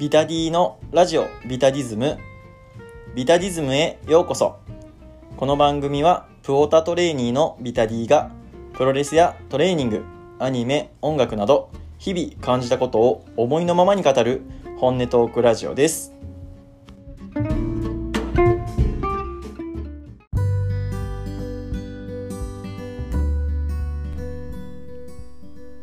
[0.00, 2.16] ビタディのラジオビタディズム。
[3.14, 4.56] ビタディズムへようこそ。
[5.36, 8.30] この番組はプオタトレーニーのビタディが
[8.72, 10.02] プロレスやトレーニング
[10.38, 14.40] アニメ音楽など日々感じたことを思いのままに語る
[14.78, 16.14] 本音トークラジオです。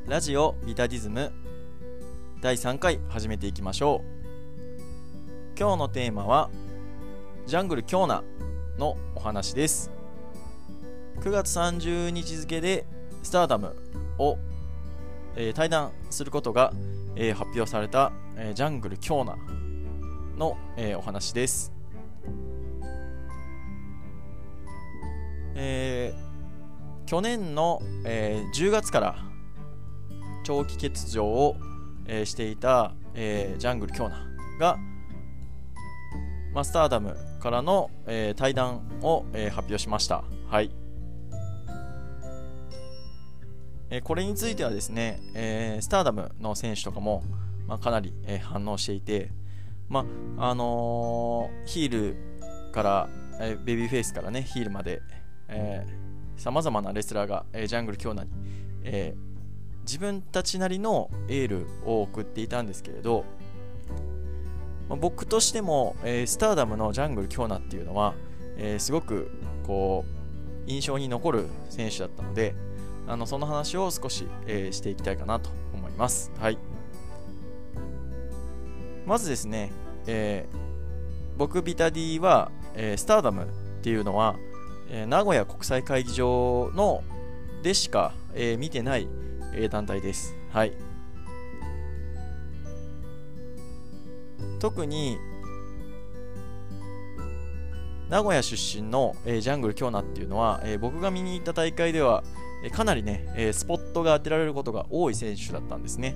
[0.07, 1.46] ラジオビタディズム。
[2.47, 5.59] 第3回始めていきましょう。
[5.59, 6.49] 今日のテーマは
[7.45, 8.25] ジャングル京奈
[8.77, 9.91] のお話です。
[11.19, 12.85] 9月30日付で
[13.21, 13.75] スターダム
[14.17, 14.37] を、
[15.35, 16.71] えー、対談することが、
[17.17, 19.37] えー、発表された、えー、ジャングル京奈
[20.37, 21.73] の、えお話です。
[25.53, 26.13] え
[27.07, 29.15] 去年の、え10月から
[30.45, 31.57] 長期欠場を、
[32.07, 34.25] えー、していた、えー、ジャングル京奈
[34.59, 34.77] が、
[36.53, 40.23] マスターダムからの、えー、対談を、えー、発表しました。
[40.49, 40.71] はい。
[43.89, 47.23] えー、これについてはですね、えー、スターダムの選手とかも、
[47.67, 49.31] まあ、かなり、えー、反応していて、
[49.87, 50.05] ま
[50.37, 55.01] ああのー、ヒールから、えー、ベビーフェイスからね、ヒールまで、
[56.37, 58.33] さまざまなレスラーが、えー、ジャングル京奈に、
[58.83, 59.26] えー、
[59.87, 63.23] 自分たちなりのエールを送っていたんですけれど、
[64.89, 68.13] まあ、僕としても、えー、スターダムのジャングル京奈っていうのは、
[68.57, 69.31] えー、すごく
[69.65, 72.53] こう印象に残る選手だったので
[73.07, 76.29] あのその話を少し、えー、していきたいかなと思います。
[76.37, 76.57] はい、
[79.05, 79.71] まずですね、
[80.05, 80.45] え
[81.37, 83.47] 僕ビタディは、えスターダムっ
[83.81, 84.35] ていうのは、
[84.89, 87.01] え名古屋国際会議場の
[87.63, 89.07] でしか、え見てない
[89.63, 90.35] え団体です。
[90.51, 90.73] はい。
[94.59, 95.17] 特に
[98.09, 102.23] 名古屋出身の、えー、ジャングル京奈っていうのは、えー、僕が見に行った大会では、
[102.63, 106.15] えー、かなりね、えスポットが当てられることが多い選手だったんですね。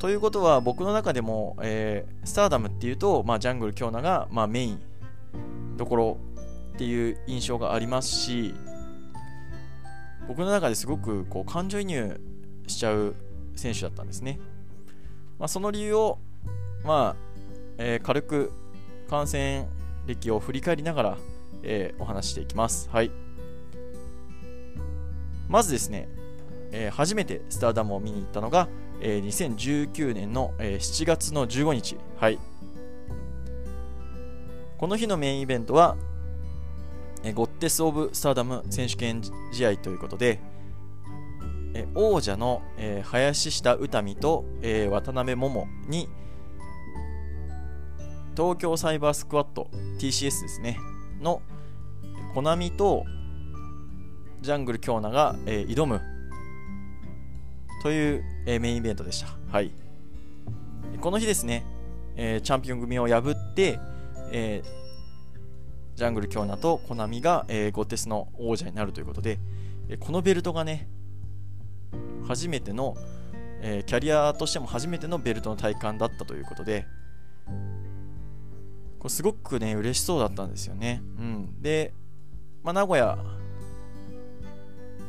[0.00, 4.80] ということは僕の中でも、えスターダムっていうと、まあ、ジャングル京奈が、まあ、メイン
[5.76, 6.18] どころ
[6.74, 8.54] っていう印象がありますし
[10.28, 12.20] 僕の中ですごくこう感情移入
[12.66, 13.14] しちゃう
[13.54, 14.38] 選手だったんですね、
[15.38, 16.18] まあ、その理由を、
[16.84, 17.32] まあ
[17.78, 18.52] えー、軽く
[19.08, 19.66] 感染
[20.06, 21.18] 歴を振り返りながら、
[21.62, 22.88] えー、お話していきます。
[22.90, 23.10] はい、
[25.48, 26.08] まずですね、
[26.72, 28.68] えー、初めてスターダムを見に行ったのが、
[29.00, 32.38] えー、2019年の、えー、7月の15日、はい、
[34.78, 35.96] この日のメインイベントは
[37.24, 39.22] えゴッテス・オブ・スターダム選手権
[39.52, 40.40] 試合ということで、
[41.74, 46.08] え王者の、え林下宇多美と、え渡辺桃に
[48.36, 49.68] 東京サイバースクワット
[49.98, 50.78] TCS ですね
[51.20, 51.42] の
[52.34, 53.04] コナミと
[54.40, 56.00] ジャングル京奈が、え挑む
[57.82, 59.28] という、えメインイベントでした。
[59.50, 59.70] はい。
[61.00, 61.64] この日ですね、
[62.16, 63.78] えチャンピオン組を破って、
[64.32, 64.81] えー
[65.94, 69.38] ジャングル京奈とコナミが、えー、ゴテスの王者になるということで、
[69.88, 70.88] えこのベルトがね、
[72.26, 72.96] 初めての、
[73.60, 76.86] えー、キャリアとしても初めてのベルトの体感だったということで、
[78.98, 81.02] これすごくね、嬉しそうだったんですよね。
[81.18, 81.60] うん。
[81.60, 81.92] で、
[82.62, 83.18] まあ、名古屋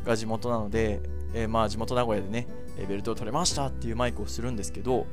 [0.04, 1.02] が地元なので、
[1.34, 2.48] えー、まあ地元名古屋でね、
[2.88, 5.06] ベルトを取れましたっていうマイクをするんですけど、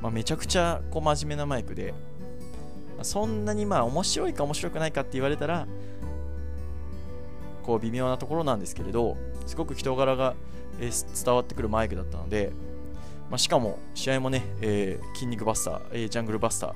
[0.00, 1.94] まあ、めちゃくちゃこう真面目なマイクで、
[3.04, 5.66] そんなにまあ面白いか面白くないかって言われたら
[7.62, 10.34] こう微妙なところなんですけれどすごく人柄が、
[10.80, 12.52] えー、伝わってくるマイクだったので、
[13.30, 16.74] まあ、しかも試合もね、えー、筋肉バスター、えー、ジャングルバスタ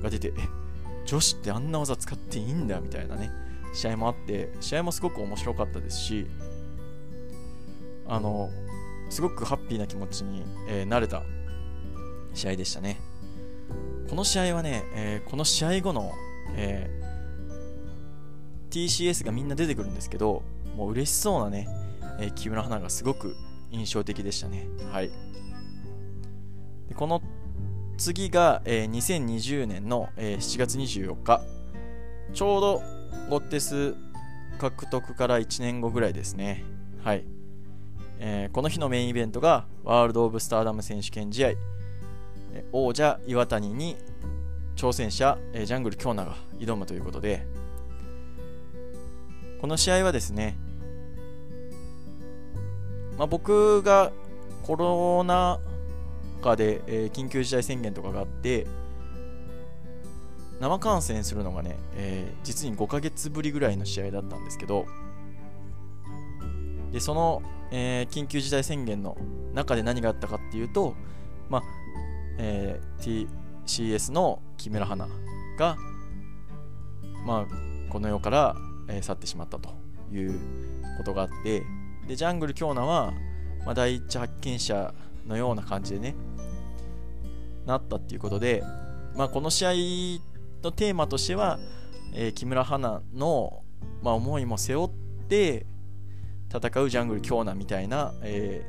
[0.00, 0.32] ーが出て
[1.06, 3.30] 女子ってあんな技使っていいんだみたいなね
[3.74, 6.26] 試合もあって試合もすごく面白かったですし
[8.06, 8.50] あの
[9.10, 11.22] すごくハッピーな気持ちに、えー、なれた
[12.32, 13.00] 試合でしたね。
[14.08, 16.12] この試合はね、えー、この試合後の、
[16.56, 20.42] えー、TCS がみんな出てくるんですけど、
[20.76, 21.68] もう嬉しそうなね、
[22.20, 23.36] えー、木村花がすごく
[23.70, 24.66] 印象的でしたね。
[24.92, 25.10] はい。
[26.88, 27.22] でこの
[27.96, 31.42] 次が、えー、2020年の、えー、7月24日。
[32.32, 32.82] ちょうど
[33.30, 33.94] ゴッテス
[34.58, 36.64] 獲得から1年後ぐらいですね。
[37.02, 37.24] はい。
[38.18, 41.50] えー、この日のメインイベントがワールド・オブ・スターダム選手権試合
[42.72, 43.96] 王者岩谷に
[44.76, 47.46] 挑戦者ジャングル京奈が挑むということで
[49.60, 50.56] この試合はですね、
[53.16, 54.12] まあ、僕が
[54.62, 55.58] コロナ
[56.42, 58.66] 禍で、え、緊急事態宣言とかがあって
[60.60, 64.86] 生観戦するのがね、えー、実に5ヶ月ぶりぐらいの試合だったんですけど
[66.92, 69.16] でその、えー、緊急事態宣言の
[69.52, 70.94] 中で何があったかっていうと、
[71.48, 71.62] まあ
[72.38, 73.26] えー、
[73.66, 75.08] TCS の木村花
[75.58, 75.76] が、
[77.26, 78.56] まあ、この世から、
[78.88, 79.70] えー、去ってしまったと
[80.12, 80.38] いう
[80.98, 81.62] ことがあって
[82.06, 83.12] でジャングル京奈は、
[83.64, 84.92] まあ、第一発見者
[85.26, 86.14] のような感じでね
[87.66, 88.62] なったっていうことで、
[89.14, 89.70] まあ、この試合
[90.62, 91.58] のテーマとしては、
[92.14, 93.62] えー、木村花の、
[94.02, 94.90] まあ、思いも背負っ
[95.28, 95.66] て
[96.54, 98.62] 戦うジャングル京奈みたいな、え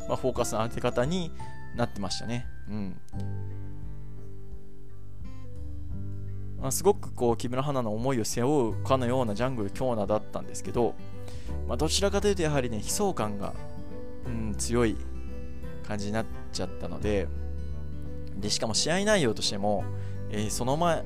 [0.00, 1.30] ーまあ、フォーカスの当て方に
[1.76, 2.46] なってましたね。
[2.70, 2.96] うん。
[6.60, 10.94] まあ、すごくこう木村花の思いを背負うかのようなジャングル京奈だったんですけど、
[11.66, 13.54] まあ、どちらかというとやはりね悲壮感が、
[14.26, 14.96] うん、強い
[15.86, 17.28] 感じになっちゃったので
[18.36, 19.84] でしかも試合内容としても、
[20.30, 21.04] えー、その前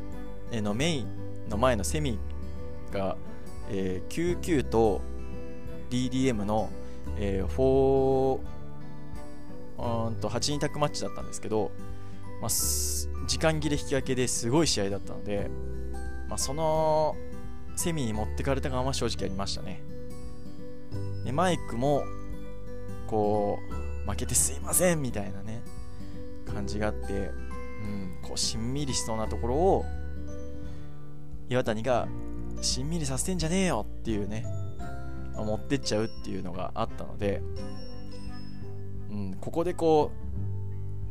[0.53, 1.07] のメイン
[1.49, 2.19] の前のセミ
[2.93, 3.17] が、
[3.71, 5.03] えー、99と
[5.91, 6.69] DDM の、
[7.17, 8.41] えー、4
[9.79, 11.71] うんと8人タッグマッチだったんですけど、
[12.41, 12.51] まあ、
[13.27, 15.51] 時間切れ引き分けですごい試合だったので、
[16.29, 17.17] まあ、その
[17.77, 19.83] セミに持ってかれた感は正直ありましたね。
[21.25, 22.05] でマイクも
[23.07, 23.59] こ
[24.07, 25.63] う負けてすいませんみたいなね
[26.47, 29.85] 感じがあって、うん、こうしんみりしそうなところを
[31.49, 32.09] 岩谷が
[32.61, 34.47] しんみりさせてんじゃねえよっていうね、
[35.35, 37.43] まあ、持ってっちゃうっていうのがあったので、
[39.15, 40.11] うん、ここでこ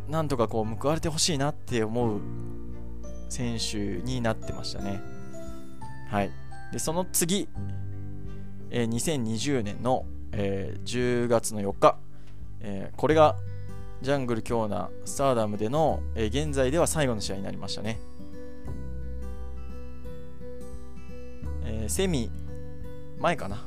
[0.10, 2.20] うなんとかこう報われてほしいなって思う
[3.30, 5.02] 選手になってましたね。
[6.10, 6.32] はい。
[6.74, 7.48] でその次、
[8.70, 11.98] えー、2020年の、えー、10月の4日、
[12.60, 13.38] えー、これが
[14.02, 18.00] ジャングル京奈スターダムでの、えー、現在では最後の試合になりましたね。
[21.66, 22.30] えー、セミ
[23.20, 23.64] 前かな？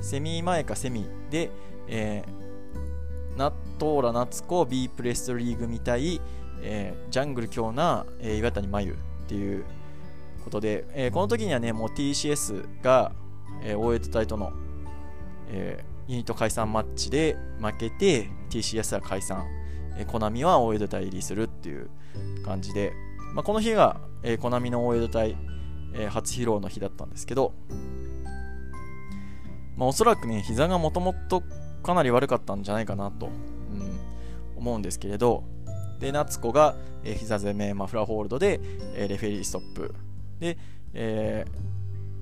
[0.00, 1.50] セミ前かセミで、
[1.86, 6.20] えー、ナットーラ夏子 B プレストリーグみたい、
[6.62, 8.96] えー、ジャングル強な、えー、岩谷真由っ
[9.26, 9.64] ていう
[10.44, 13.12] ことで、えー、この時にはねもう TCS が、
[13.62, 14.52] えー、大江戸隊との、
[15.48, 19.46] えー、ユニット解散マッチで負けて TCS は解散、
[19.96, 21.90] えー、コナミは大江戸隊入りするっていう
[22.44, 22.92] 感じで、
[23.34, 25.36] まあ、この日が、えー、コナミの大江戸隊
[25.94, 27.52] えー、初披露の日だったんですけど、
[29.76, 31.42] まあ、おそらくね、膝がもともと
[31.82, 33.30] かなり悪かったんじゃないかなと、
[34.58, 35.44] 思うんですけれど、
[35.98, 38.60] で、夏子が、えー、膝攻め、マフラーホールドで、
[38.94, 39.94] えー、レフェリーストップ。
[40.38, 40.58] で、
[40.94, 41.44] え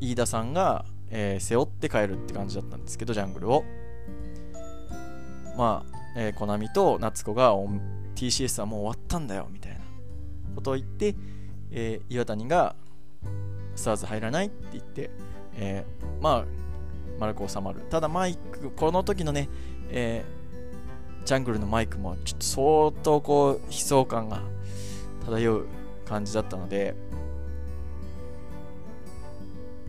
[0.01, 3.65] ー、飯田さんが、えー、背負って帰るって感じだったんですけど、ジャングルを。
[5.57, 7.55] まあ、えー、コナミと夏子が
[8.15, 9.81] TCS はもう終わったんだよみたいな
[10.55, 11.15] ことを言って、
[11.71, 12.75] えー、岩谷が
[13.75, 15.11] スターズ入らないって言って、
[15.57, 16.45] えー、まあ、
[17.19, 17.81] 丸く収まる。
[17.91, 19.49] ただマイク、この時のね、
[19.91, 20.46] えー、
[21.27, 24.43] ジャングルのマイクもちょっと相当こう、悲壮感が
[25.25, 25.67] 漂う
[26.07, 26.95] 感じだったので、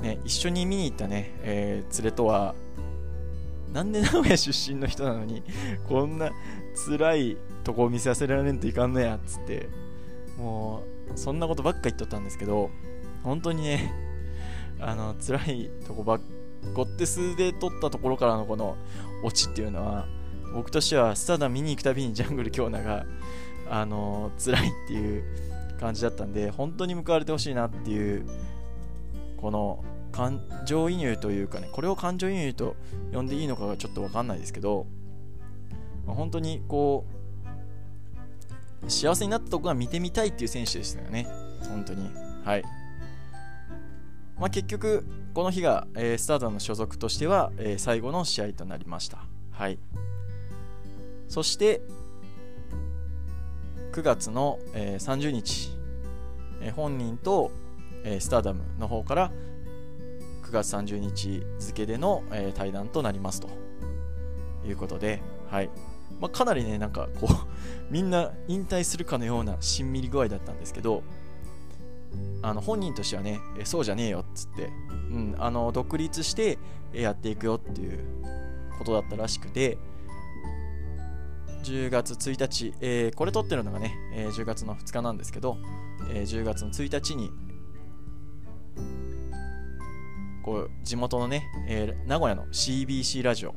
[0.01, 2.55] ね、一緒に見に行ったね、えー、連れとは、
[3.71, 5.43] なんで名古屋出身の人なのに、
[5.87, 6.31] こんな
[6.87, 9.69] 辛いとこを見せさせられんといかんのやっつって、
[10.39, 10.81] も
[11.13, 12.71] う、そんなことばっか言っとったんですけど、
[13.23, 13.93] 本当にね、
[14.81, 16.21] あの、辛いとこばっ
[16.73, 18.75] ゴッテスで撮ったところからのこの
[19.23, 20.07] オチっていうのは、
[20.53, 23.05] 僕としてはスタダ見に行くたびにジャングル京奈が、
[23.69, 25.23] あの、辛いっていう
[25.79, 28.25] 感じだったんで、本当に報われてほしいなっていう、
[29.37, 32.75] この感情移入というかね、これを感情移入と
[33.13, 34.87] 呼んでいいのかがちょっとわかんないですけど、
[36.05, 37.05] まあ、本当にこ
[38.85, 41.27] う、幸せになったとこが見てみたいっていう選手でしたよね。
[41.69, 42.09] 本当に。
[42.43, 42.63] はい。
[44.39, 49.19] まあ、結局、この日が、えー、スタートの所属としては、えー、最後の試合となりました。
[49.51, 49.79] はい。
[51.27, 51.81] そして、
[53.91, 55.71] 9月の、え、30日、
[56.61, 57.51] え、本人と、
[58.03, 59.31] え、スターダムの方から
[60.43, 63.67] 9月30日付での、え、対談となりますと。
[64.67, 65.69] いうことで、はい。
[66.19, 67.35] まあ、かなりね、なんかこう
[67.91, 71.03] みんな引退するかのようなしんみり具合だったんですけど、
[72.41, 74.69] あの本人としてはね、えそうじゃねえよっつって、
[75.11, 76.57] うん、あの独立して
[76.93, 77.99] やっていくよっていう
[78.77, 79.77] ことだったらしくて、
[81.71, 85.57] 10月1日、えー、これ撮ってるのがね、えー、10月の2日なんですけど、
[86.09, 87.29] えー、10月の1日に、
[90.43, 93.55] こう地元のね、え名古屋の CBC ラジオ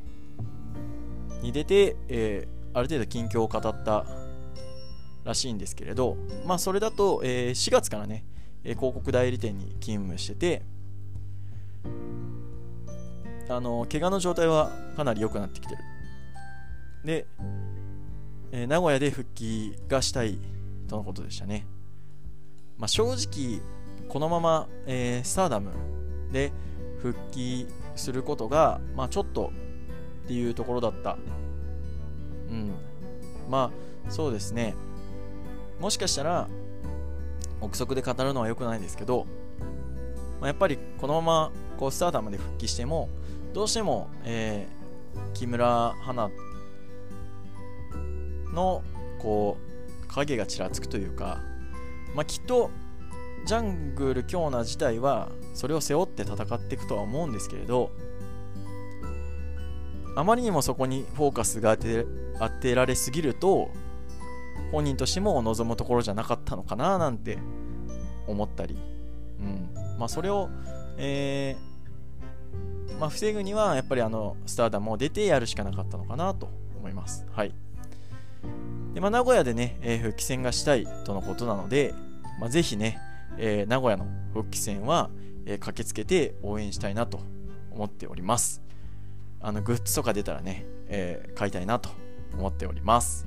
[1.40, 4.04] に出て、えある程度近況を語った
[5.24, 8.24] らしいんですけれど、まあ、それだと、えー、4月からね、
[8.64, 10.62] え広告代理店に勤務してて
[13.48, 15.82] あの怪我の状態はかなり良くなってきてる。
[17.04, 17.26] で、
[18.52, 20.38] えー、名古屋で復帰がしたい
[20.88, 21.66] とのことでしたね、
[22.78, 23.60] まあ、正直
[24.08, 25.70] このまま、えー、スターダム
[26.32, 26.52] で
[27.00, 27.66] 復帰
[27.96, 29.52] することが、まあ、ちょっと
[30.24, 31.16] っていうところだった。
[32.50, 32.72] うん。
[33.48, 33.72] ま
[34.08, 34.74] あそうですね。
[35.80, 36.48] もしかしたら
[37.60, 39.26] 憶測で語るのは良くないですけど、
[40.40, 43.08] まあ、やっぱりこのままこうスターダムで復帰しても
[43.52, 46.30] どうしても、えー、木村花
[48.52, 48.82] の
[49.20, 51.40] こう影がちらつくというか、
[52.14, 52.70] まあ、きっと
[53.46, 57.90] ジャングル京奈自体はそれを背負って戦っていくとは思うんですけれど
[60.16, 62.06] あまりにもそこにフォーカスが当て
[62.38, 63.70] 当てられすぎると
[64.72, 67.38] 本人としても望むところじゃなかったのかななんて
[68.26, 68.76] 思ったり、
[69.40, 70.48] うんまあ、それを、
[70.96, 77.26] えーまあ、防ぐにはやっぱりあのスターダムを出てやるしかなかったのかなと思います。
[77.32, 77.54] はい
[78.94, 81.94] でまあ、名古屋でね、えー、復帰戦がしたいとのことなので、
[82.40, 82.98] まあ、ぜひね、
[83.38, 85.10] えー、名古屋の復帰戦は、
[85.46, 87.20] えー、駆けつけて応援したいなと
[87.70, 88.62] 思っております。
[89.40, 91.90] あのグッズとか出たらね、えー、買いたいなと
[92.34, 93.26] 思っております。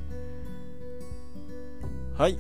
[2.17, 2.37] はい。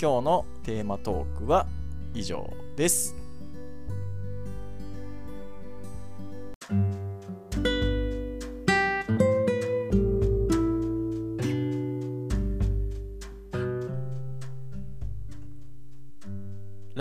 [0.00, 1.66] 今日のテーマトークは
[2.14, 3.23] 以上です。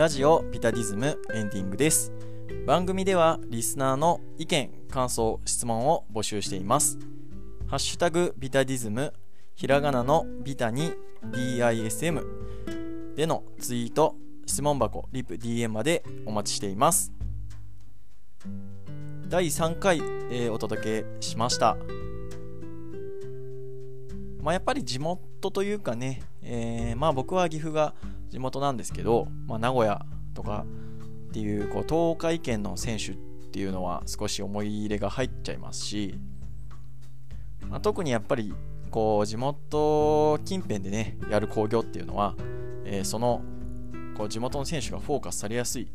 [0.03, 2.11] ラジオピタディズムエンディングです。
[2.67, 6.99] 番組ではリスナーの意見、感想、質問を募集しています。
[7.67, 9.13] ハッシュタグビタディズム
[9.55, 10.91] ひらがなのビタに
[11.31, 12.21] DISM
[13.15, 17.13] でのツイート、質問箱、リプ、DM までお待ちしています。
[19.29, 21.77] 第3回、えー、お届けしました。
[24.41, 27.93] まあ、やっぱり地元というかね、えー、まあ僕は岐阜が
[28.33, 30.65] 地元なんですけど、まあ、名古屋とか
[31.29, 33.15] っていうこう東海圏の選手っ
[33.51, 36.15] ていうのは少し思い入れが入っちゃいますし、
[37.69, 38.51] まあ、特にやっぱり
[38.89, 42.33] こう地元近辺でねやる興行っていうのは、
[42.85, 43.43] えー、その
[44.17, 45.87] こう地元の選手がフォーカスされやすいっ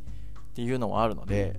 [0.55, 1.59] ていうのはあるので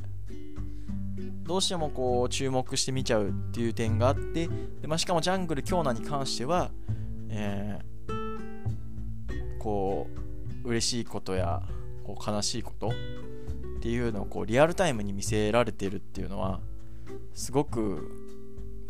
[1.44, 4.48] どうしてもこう注目して見ちゃうっていう点があって
[4.82, 6.72] で、まあ、しかもジャングル京奈に関しては、
[7.28, 10.19] えー、こう
[10.64, 11.62] 嬉しいことや
[12.04, 12.92] こう悲しいことっ
[13.82, 16.60] ていうのをこうリアルタイムに見せられてるっていうのは
[17.34, 18.12] すごく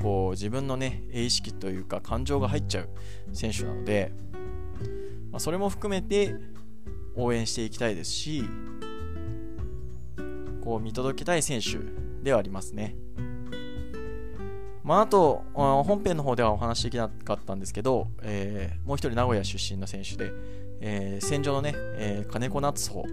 [0.02, 2.90] こう自分のね意識というか感情が入っちゃう
[3.34, 4.12] 選手なので、
[5.32, 6.36] まあ、それも含めて
[7.16, 8.44] 応援していきたいですし
[10.62, 11.78] こう見届けたい選手
[12.24, 12.96] ではありますね。
[14.84, 20.32] まあ、あと、本編の方ではお話しできなかったんですけど、えー、もう一人名古屋出身の選手で、
[20.82, 23.06] えー、戦場のね、えー、金子夏穂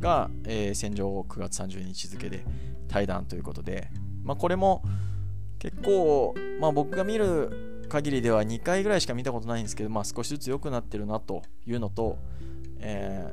[0.00, 2.44] が、えー、戦場を9月30日付で
[2.88, 3.88] 対談ということで、
[4.22, 4.82] まあ、これも、
[5.58, 12.18] 結構、まあ、僕が見る限りでは2回ぐらいしか見たことないんですけど、まあ、少しずつ良くなってるなというのと、
[12.78, 13.32] え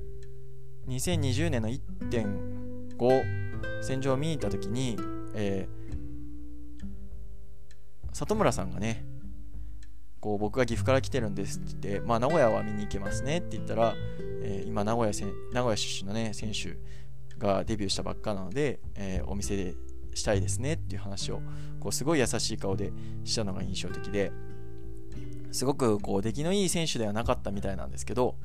[0.88, 3.44] ー、2020年の1.5
[3.82, 4.98] 戦場を見に行った時に、
[5.36, 9.06] えー、里村さんがね
[10.24, 13.94] こう僕が岐阜から来てるんですって言って、まあ、名古屋は見に行けますねって言ったら、
[14.42, 16.78] えー、今名古屋せ名古屋出身の、ね、選手
[17.38, 19.76] がデビューしたばっかなので、えー、お店で
[20.14, 21.42] したいですねっていう話を
[21.82, 22.94] こうすごい優しい顔で
[23.26, 24.32] したのが印象的で
[25.52, 28.38] すごくこう出来のいい選手ではなかったみたいなんですけど、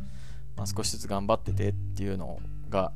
[0.57, 2.91] まあ、少しずつ頑張っててっていうのが、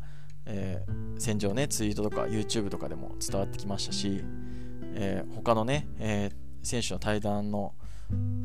[0.44, 4.24] えー、戦場ねツイートとか YouTube とかでも伝わってきましたし、
[4.96, 7.74] えー、他のね、えー、選手の対談の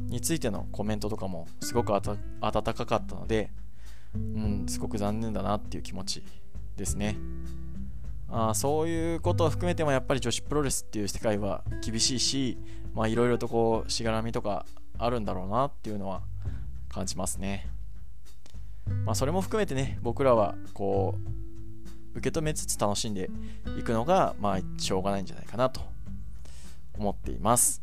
[0.08, 3.52] についてのコメントとかもすごく温かかったので、
[4.16, 6.24] うん、すごく残念だなっていう気持ち
[6.76, 7.18] ですね。
[8.30, 12.58] あそういうことを含めてもやっぱり女子プロレスっていう世界は厳しいし
[13.06, 14.66] いろいろとこうしがらみとか
[14.98, 16.24] あるんだろうなっていうのは
[16.90, 17.70] 感じますね。
[19.06, 21.16] まあ、それも含めてね僕らはこ
[22.16, 23.30] う受け止めつつ楽しんで
[23.78, 25.82] いくのがまあしょうがないんじゃないかなと
[26.98, 27.82] 思っています。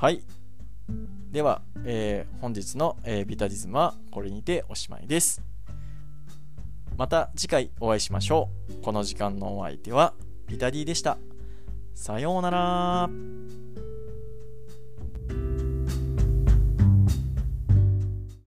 [0.00, 0.22] はい。
[1.30, 5.42] では、えー、本日の、えー、ビタディズムはこれにておしまいです。
[6.96, 8.82] また次回お会いしましょう。
[8.82, 10.14] この時間のお相手は
[10.48, 11.18] ビタディでした。
[11.94, 13.10] さようなら。